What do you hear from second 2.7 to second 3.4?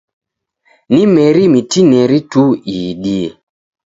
iidie.